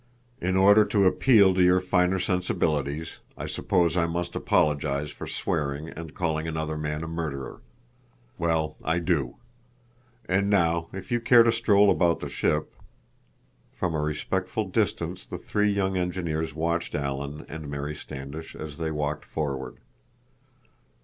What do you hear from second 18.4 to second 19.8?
as they walked forward.